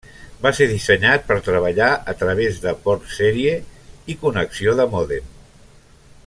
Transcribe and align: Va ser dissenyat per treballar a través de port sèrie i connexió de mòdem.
Va 0.43 0.51
ser 0.59 0.67
dissenyat 0.69 1.27
per 1.27 1.37
treballar 1.47 1.89
a 2.13 2.15
través 2.21 2.57
de 2.65 2.73
port 2.87 3.05
sèrie 3.19 3.53
i 4.15 4.17
connexió 4.25 4.75
de 4.81 4.89
mòdem. 4.97 5.31